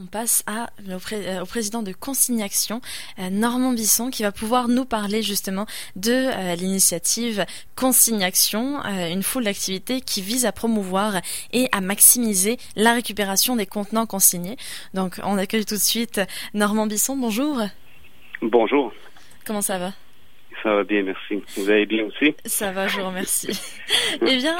[0.00, 2.80] On passe à, au, président de Consignation,
[3.18, 10.22] Normand Bisson, qui va pouvoir nous parler justement de l'initiative Consignation, une foule d'activités qui
[10.22, 11.14] vise à promouvoir
[11.52, 14.56] et à maximiser la récupération des contenants consignés.
[14.94, 16.20] Donc on accueille tout de suite
[16.54, 17.16] Normand Bisson.
[17.16, 17.60] Bonjour.
[18.40, 18.92] Bonjour.
[19.44, 19.92] Comment ça va?
[20.62, 21.42] Ça va bien, merci.
[21.56, 22.34] Vous allez bien aussi?
[22.44, 23.48] Ça va, je vous remercie.
[24.26, 24.56] eh bien,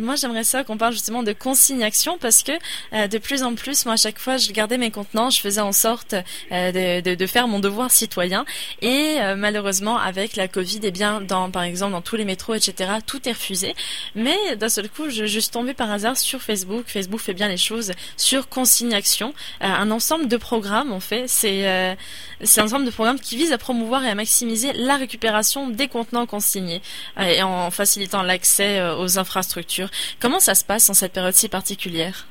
[0.00, 2.52] moi j'aimerais ça qu'on parle justement de consignation parce que
[2.92, 5.60] euh, de plus en plus, moi à chaque fois je gardais mes contenants, je faisais
[5.60, 6.14] en sorte
[6.50, 8.44] euh, de, faire mon devoir citoyen
[8.80, 12.54] et euh, malheureusement avec la Covid, eh bien, dans, par exemple dans tous les métros,
[12.54, 13.74] etc., tout est refusé.
[14.14, 16.84] Mais d'un seul coup, je, suis tombée par hasard sur Facebook.
[16.86, 21.24] Facebook fait bien les choses sur consignation, un ensemble de programmes en fait.
[21.28, 21.96] C'est
[22.40, 25.33] c'est un ensemble de programmes qui visent à promouvoir et à maximiser la récupération
[25.70, 26.80] des contenants consignés
[27.18, 29.88] euh, et en facilitant l'accès euh, aux infrastructures.
[30.20, 32.26] Comment ça se passe en cette période si particulière?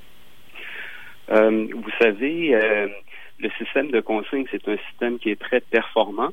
[1.32, 2.56] Euh, Vous savez,
[3.40, 6.32] le système de consigne, c'est un système qui est très performant,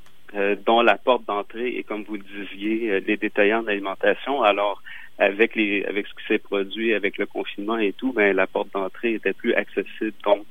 [0.66, 4.42] dont la porte d'entrée est, comme vous le disiez, les détaillants d'alimentation.
[4.42, 4.82] Alors,
[5.18, 8.72] avec les avec ce qui s'est produit avec le confinement et tout, ben la porte
[8.72, 10.12] d'entrée était plus accessible.
[10.24, 10.46] Donc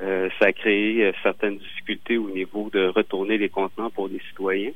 [0.00, 4.72] ça a créé certaines difficultés au niveau de retourner les contenants pour les citoyens.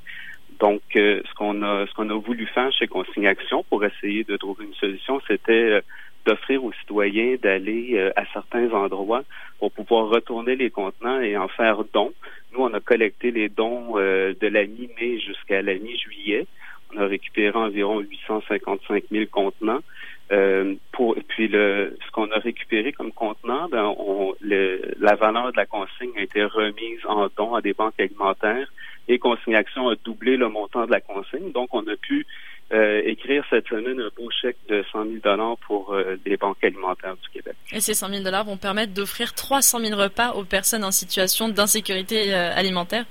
[0.61, 4.25] Donc, euh, ce qu'on a, ce qu'on a voulu faire chez Consigne Action pour essayer
[4.25, 5.81] de trouver une solution, c'était euh,
[6.27, 9.25] d'offrir aux citoyens d'aller euh, à certains endroits
[9.59, 12.13] pour pouvoir retourner les contenants et en faire don.
[12.53, 16.47] Nous, on a collecté les dons de la mi-mai jusqu'à la mi-juillet.
[16.95, 19.81] On a récupéré environ 855 000 contenants.
[20.93, 25.57] pour puis le ce qu'on a récupéré comme contenant, ben, on, le, la valeur de
[25.57, 28.69] la consigne a été remise en don à des banques alimentaires
[29.09, 31.53] et Consigne Action a doublé le montant de la consigne.
[31.53, 32.27] Donc, on a pu
[32.73, 36.63] euh, écrire cette semaine un beau chèque de 100 000 dollars pour euh, les banques
[36.65, 37.55] alimentaires du Québec.
[37.73, 41.49] Et ces 100 000 dollars vont permettre d'offrir 300 000 repas aux personnes en situation
[41.49, 43.05] d'insécurité euh, alimentaire.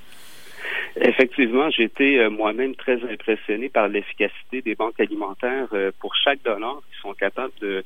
[0.96, 5.68] Effectivement, j'ai été moi-même très impressionné par l'efficacité des banques alimentaires
[6.00, 7.84] pour chaque dollar qui sont capables de,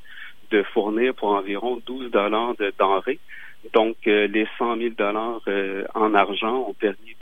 [0.51, 3.19] de fournir pour environ 12 dollars de denrées.
[3.73, 7.15] Donc, euh, les 100 000 dollars euh, en argent ont permis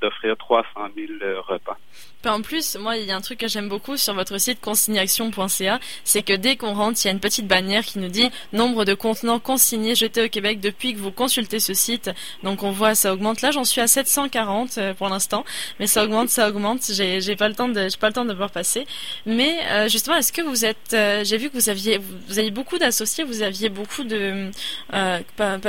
[0.00, 1.76] d'offrir 300 000 euh, repas.
[2.24, 5.80] En plus, moi, il y a un truc que j'aime beaucoup sur votre site consignation.ca,
[6.04, 8.84] c'est que dès qu'on rentre, il y a une petite bannière qui nous dit nombre
[8.84, 12.10] de contenants consignés jetés au Québec depuis que vous consultez ce site.
[12.44, 13.40] Donc, on voit, ça augmente.
[13.42, 15.44] Là, j'en suis à 740 pour l'instant,
[15.80, 16.82] mais ça augmente, ça augmente.
[16.92, 18.86] J'ai, pas le temps de, j'ai pas le temps de voir passer.
[19.26, 23.24] Mais justement, est-ce que vous êtes, j'ai vu que vous aviez, vous, aviez beaucoup d'associés,
[23.24, 24.50] vous aviez beaucoup de,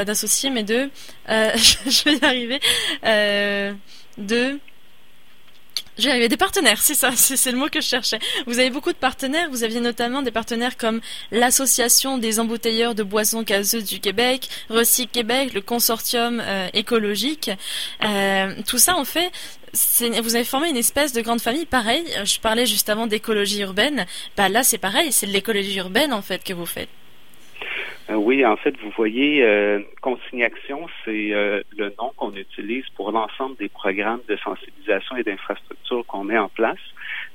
[0.06, 0.90] d'associés, mais de,
[1.30, 2.60] euh, je vais y arriver,
[3.06, 3.74] euh,
[4.18, 4.60] de,
[5.98, 8.20] je vais arriver, des partenaires, c'est ça, c'est le mot que je cherchais.
[8.48, 13.04] Vous avez beaucoup de partenaires, vous aviez notamment des partenaires comme l'Association des embouteilleurs de
[13.04, 17.52] boissons gazeuses du Québec, Recyc Québec, le consortium euh, écologique.
[18.66, 19.32] tout ça, en fait,
[19.74, 21.66] vous avez formé une espèce de grande famille.
[21.66, 24.06] Pareil, je parlais juste avant d'écologie urbaine.
[24.38, 26.90] Bah là, c'est pareil, c'est de l'écologie urbaine en fait que vous faites.
[28.10, 33.12] Euh, oui, en fait, vous voyez, euh, Consignation, c'est euh, le nom qu'on utilise pour
[33.14, 36.80] l'ensemble des programmes de sensibilisation et d'infrastructure qu'on met en place.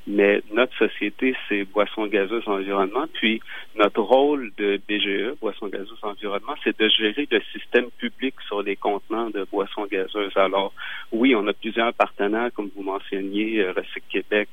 [0.07, 3.07] Mais notre société, c'est Boissons gazeuses environnement.
[3.15, 3.41] Puis
[3.77, 8.77] notre rôle de BGE, Boissons gazeuses environnement, c'est de gérer le système public sur les
[8.77, 10.37] contenants de boissons gazeuses.
[10.37, 10.73] Alors,
[11.13, 14.49] oui, on a plusieurs partenaires, comme vous mentionniez, Recyc Québec,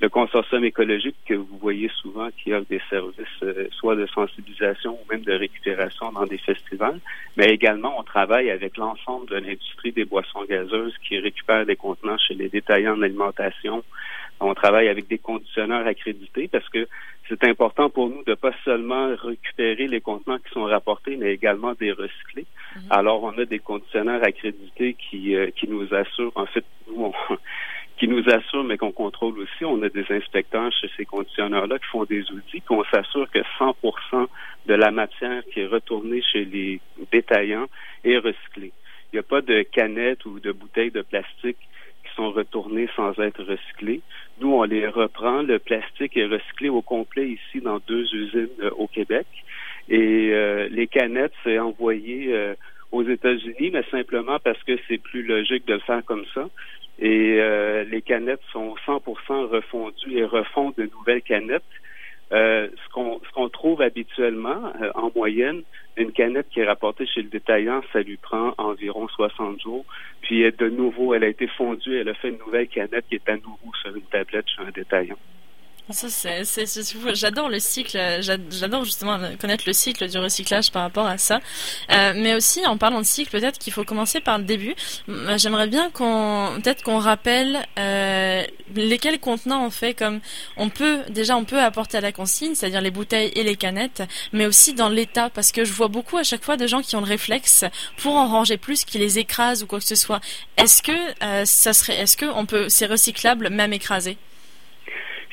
[0.00, 4.92] le consortium écologique que vous voyez souvent qui offre des services euh, soit de sensibilisation
[4.92, 7.00] ou même de récupération dans des festivals,
[7.36, 12.18] mais également on travaille avec l'ensemble de l'industrie des boissons gazeuses qui récupèrent des contenants
[12.18, 13.84] chez les détaillants en alimentation.
[14.42, 16.88] On travaille avec des conditionneurs accrédités parce que
[17.28, 21.74] c'est important pour nous de pas seulement récupérer les contenants qui sont rapportés, mais également
[21.74, 22.44] des recycler.
[22.44, 22.80] Mm-hmm.
[22.90, 27.12] Alors, on a des conditionneurs accrédités qui, euh, qui nous assurent, en fait, nous, on,
[28.00, 29.62] qui nous assure, mais qu'on contrôle aussi.
[29.62, 34.26] On a des inspecteurs chez ces conditionneurs-là qui font des outils, qu'on s'assure que 100%
[34.66, 36.80] de la matière qui est retournée chez les
[37.12, 37.66] détaillants
[38.02, 38.72] est recyclée.
[39.12, 41.58] Il n'y a pas de canettes ou de bouteilles de plastique
[42.02, 44.00] qui sont retournées sans être recyclées.
[44.40, 45.42] Nous, on les reprend.
[45.42, 49.26] Le plastique est recyclé au complet ici dans deux usines euh, au Québec.
[49.90, 52.54] Et euh, les canettes, c'est envoyé euh,
[52.92, 56.48] aux États-Unis, mais simplement parce que c'est plus logique de le faire comme ça.
[56.98, 61.62] Et euh, les canettes sont 100% refondues et refont de nouvelles canettes.
[62.32, 65.62] Euh, ce qu'on trouve habituellement euh, en moyenne,
[65.96, 69.84] une canette qui est rapportée chez le détaillant, ça lui prend environ 60 jours.
[70.20, 73.28] Puis de nouveau, elle a été fondue, elle a fait une nouvelle canette qui est
[73.28, 75.18] à nouveau sur une tablette chez un détaillant.
[75.92, 76.44] Ça, c'est,
[77.14, 81.40] j'adore le cycle, j'adore justement connaître le cycle du recyclage par rapport à ça.
[81.90, 84.74] Euh, mais aussi, en parlant de cycle, peut-être qu'il faut commencer par le début.
[85.36, 88.44] J'aimerais bien qu'on, peut-être qu'on rappelle euh,
[88.74, 90.20] lesquels contenants on fait comme
[90.56, 94.02] on peut déjà on peut apporter à la consigne, c'est-à-dire les bouteilles et les canettes,
[94.32, 96.96] mais aussi dans l'état, parce que je vois beaucoup à chaque fois de gens qui
[96.96, 97.64] ont le réflexe
[97.96, 100.20] pour en ranger plus, qui les écrasent ou quoi que ce soit.
[100.56, 100.92] Est-ce que
[101.24, 104.16] euh, ça serait, est-ce que on peut, c'est recyclable même écrasé?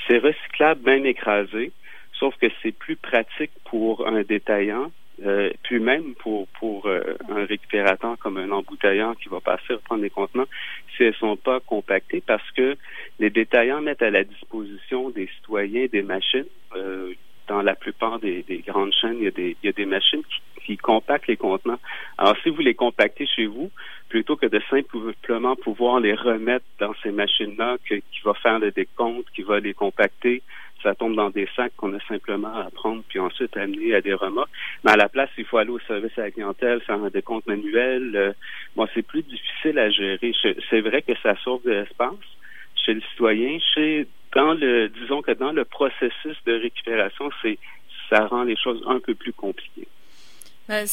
[0.07, 1.71] C'est recyclable même écrasé,
[2.13, 4.91] sauf que c'est plus pratique pour un détaillant,
[5.25, 10.01] euh, puis même pour pour euh, un récupérateur comme un embouteillant qui va passer reprendre
[10.01, 10.47] des contenants,
[10.95, 12.77] si elles sont pas compactées, parce que
[13.19, 16.45] les détaillants mettent à la disposition des citoyens des machines.
[16.75, 17.13] Euh,
[17.47, 20.23] dans la plupart des, grandes chaînes, il y a des, il y a des machines
[20.23, 21.79] qui, qui compactent les contenants.
[22.17, 23.71] Alors, si vous les compactez chez vous,
[24.09, 29.27] plutôt que de simplement pouvoir les remettre dans ces machines-là, qui va faire le décompte,
[29.33, 30.41] qui va les compacter,
[30.83, 34.13] ça tombe dans des sacs qu'on a simplement à prendre puis ensuite amener à des
[34.13, 34.51] remorques.
[34.83, 37.47] Mais à la place, il faut aller au service à la clientèle, faire un décompte
[37.47, 38.11] manuel.
[38.15, 38.33] Euh,
[38.75, 40.33] bon, c'est plus difficile à gérer.
[40.69, 42.13] C'est vrai que ça sauve de l'espace
[42.75, 43.57] chez le citoyen.
[43.73, 47.57] Chez dans le, disons que dans le processus de récupération, c'est
[48.07, 49.87] ça rend les choses un peu plus compliquées.
[50.69, 50.85] Ben,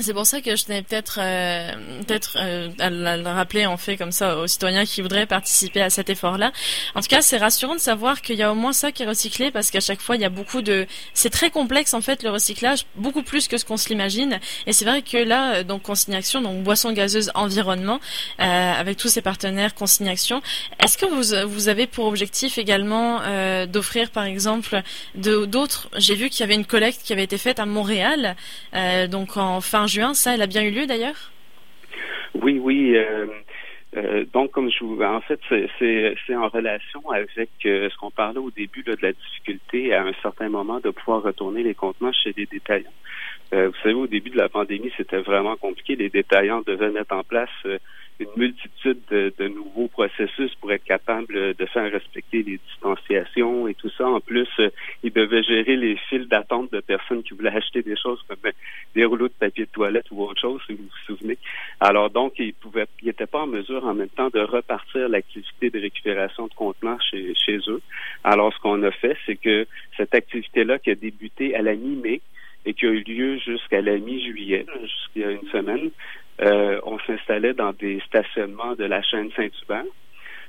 [0.00, 1.72] c'est pour ça que je tenais peut-être euh,
[2.06, 5.90] peut-être euh, à le rappeler en fait comme ça aux citoyens qui voudraient participer à
[5.90, 6.52] cet effort-là.
[6.94, 9.06] En tout cas, c'est rassurant de savoir qu'il y a au moins ça qui est
[9.06, 12.22] recyclé parce qu'à chaque fois il y a beaucoup de c'est très complexe en fait
[12.22, 14.38] le recyclage, beaucoup plus que ce qu'on se l'imagine.
[14.66, 17.98] Et c'est vrai que là euh, donc Consignation, donc boisson gazeuse environnement,
[18.40, 20.42] euh, avec tous ces partenaires Consignation,
[20.82, 23.20] est-ce que vous vous avez pour objectif également
[23.66, 24.82] d'offrir par exemple
[25.14, 28.36] d'autres J'ai vu qu'il y avait une collecte qui avait été faite à Montréal,
[29.10, 30.14] donc en fin juin.
[30.14, 31.32] Ça, elle a bien eu lieu d'ailleurs?
[32.34, 32.96] Oui, oui.
[32.96, 33.26] Euh,
[33.96, 38.38] euh, donc, comme je vous, en fait, c'est en relation avec euh, ce qu'on parlait
[38.38, 42.34] au début de la difficulté à un certain moment de pouvoir retourner les contenants chez
[42.36, 42.92] les détaillants.
[43.52, 45.96] Vous savez, au début de la pandémie, c'était vraiment compliqué.
[45.96, 47.50] Les détaillants devaient mettre en place
[48.20, 53.90] une multitude de, nouveaux processus pour être capable de faire respecter les distanciations et tout
[53.90, 54.08] ça.
[54.08, 54.70] En plus, euh,
[55.02, 58.52] ils devaient gérer les files d'attente de personnes qui voulaient acheter des choses comme euh,
[58.94, 61.38] des rouleaux de papier de toilette ou autre chose, si vous vous souvenez.
[61.80, 65.70] Alors donc, ils pouvaient, ils n'étaient pas en mesure en même temps de repartir l'activité
[65.70, 67.80] de récupération de contenants chez, chez eux.
[68.24, 69.66] Alors, ce qu'on a fait, c'est que
[69.96, 72.20] cette activité-là qui a débuté à la mi-mai,
[72.68, 75.90] et qui a eu lieu jusqu'à la mi-juillet, jusqu'à une semaine,
[76.42, 79.86] euh, on s'installait dans des stationnements de la chaîne Saint-Hubert.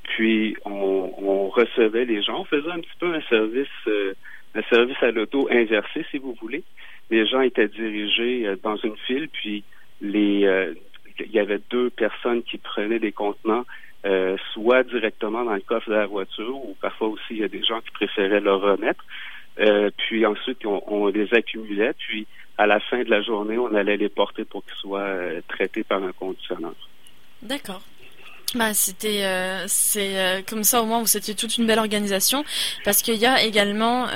[0.03, 2.41] Puis on, recevait les gens.
[2.41, 4.13] On faisait un petit peu un service, euh,
[4.53, 6.63] un service à l'auto inversé, si vous voulez.
[7.09, 9.63] Les gens étaient dirigés euh, dans une file, puis
[10.01, 13.65] il y avait deux personnes qui prenaient des contenants,
[14.53, 17.63] soit directement dans le coffre de la voiture, ou parfois aussi il y a des
[17.63, 19.03] gens qui préféraient le remettre.
[19.97, 22.27] Puis ensuite on, les accumulait, puis
[22.57, 25.83] à la fin de la journée, on allait les porter pour qu'ils soient euh, traités
[25.83, 26.73] par un conditionneur.
[27.41, 27.81] D'accord.
[28.55, 32.43] Bah, c'était euh, c'est euh, comme ça au moins c'était toute une belle organisation.
[32.83, 34.07] Parce qu'il y a également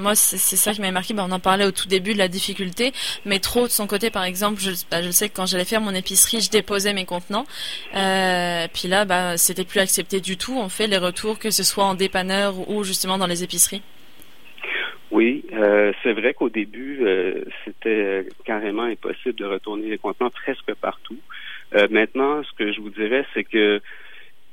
[0.00, 1.12] moi c'est ça qui m'a marqué.
[1.12, 2.92] Bah, on en parlait au tout début de la difficulté.
[3.26, 5.80] Mais trop de son côté par exemple je, bah, je sais que quand j'allais faire
[5.80, 7.46] mon épicerie je déposais mes contenants.
[7.92, 11.84] Puis là bah c'était plus accepté du tout on fait les retours que ce soit
[11.84, 13.82] en dépanneur ou justement dans les épiceries
[15.14, 20.74] oui, euh, c'est vrai qu'au début, euh, c'était carrément impossible de retourner les contenants presque
[20.74, 21.18] partout.
[21.76, 23.80] Euh, maintenant, ce que je vous dirais, c'est que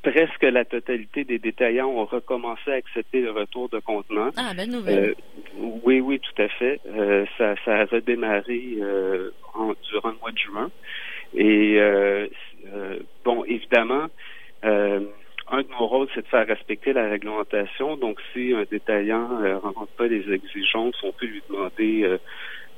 [0.03, 4.29] presque la totalité des détaillants ont recommencé à accepter le retour de contenants.
[4.37, 5.15] Ah, belle nouvelle.
[5.57, 6.79] oui, oui, tout à fait.
[7.39, 8.77] ça, ça a redémarré
[9.55, 10.69] en, durant le mois de juin.
[11.33, 11.79] Et
[13.25, 14.09] bon, évidemment,
[15.51, 17.97] un de nos rôles, c'est de faire respecter la réglementation.
[17.97, 22.17] Donc, si un détaillant ne euh, rencontre pas les exigences, on peut lui demander euh,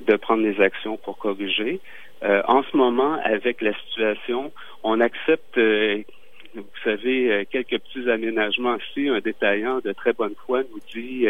[0.08, 1.80] de prendre des actions pour corriger.
[2.24, 4.52] Euh, en ce moment, avec la situation,
[4.82, 8.78] on accepte, vous savez, quelques petits aménagements.
[8.94, 11.28] Si un détaillant de très bonne foi nous dit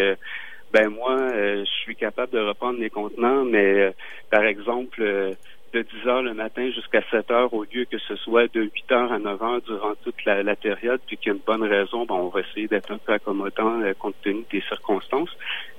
[0.72, 3.94] ben moi, je suis capable de reprendre mes contenants, mais
[4.32, 5.36] par exemple,
[5.74, 8.92] de 10 heures le matin jusqu'à 7 heures au lieu que ce soit de 8
[8.92, 12.06] heures à 9 heures durant toute la, période, puis qu'il y a une bonne raison,
[12.06, 15.36] ben, on va essayer d'être un peu accommodant euh, compte tenu des circonstances.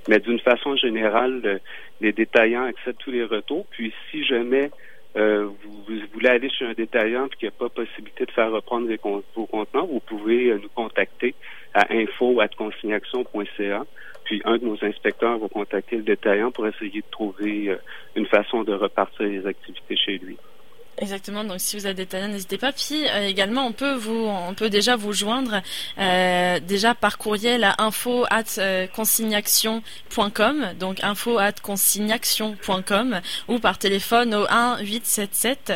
[0.07, 1.59] Mais d'une façon générale,
[2.01, 3.65] les détaillants acceptent tous les retours.
[3.71, 4.69] Puis si jamais
[5.17, 8.51] euh, vous, voulez aller chez un détaillant et qu'il n'y a pas possibilité de faire
[8.51, 8.89] reprendre
[9.35, 11.35] vos contenants, vous pouvez euh, nous contacter
[11.73, 13.85] à info@consignation.ca.
[14.25, 17.77] Puis un de nos inspecteurs va contacter le détaillant pour essayer de trouver euh,
[18.15, 20.37] une façon de repartir les activités chez lui.
[20.97, 21.43] Exactement.
[21.43, 22.71] Donc si vous des talents, n'hésitez pas.
[22.71, 25.61] Puis euh, également, on peut vous, on peut déjà vous joindre
[25.99, 28.25] euh, déjà par courriel à info
[30.79, 31.37] donc info
[33.47, 35.73] ou par téléphone au 1 877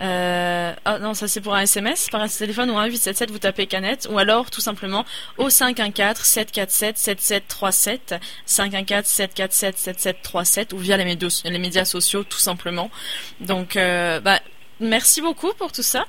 [0.00, 2.10] euh, oh non, ça c'est pour un SMS.
[2.10, 4.06] Par un téléphone ou un 877, vous tapez canette.
[4.10, 5.06] Ou alors, tout simplement,
[5.38, 8.20] au 514-747-7737.
[8.46, 10.74] 514-747-7737.
[10.74, 12.90] Ou via les médias, les médias sociaux, tout simplement.
[13.40, 14.40] Donc, euh, bah,
[14.80, 16.06] merci beaucoup pour tout ça.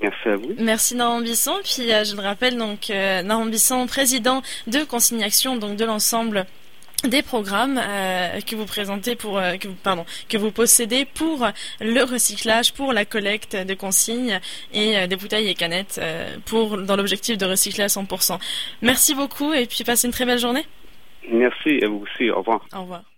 [0.00, 0.54] Merci à vous.
[0.58, 1.56] Merci Normand Bisson.
[1.64, 6.44] Puis, euh, je le rappelle, donc, euh, Normand Bisson, président de Consignation, donc de l'ensemble
[7.04, 11.46] des programmes euh, que vous présentez pour euh, que vous, pardon que vous possédez pour
[11.80, 14.40] le recyclage, pour la collecte de consignes
[14.72, 18.38] et euh, des bouteilles et canettes euh, pour dans l'objectif de recycler à 100%.
[18.82, 20.64] Merci beaucoup et puis passez une très belle journée.
[21.30, 22.30] Merci à vous aussi.
[22.30, 22.64] Au revoir.
[22.74, 23.15] Au revoir.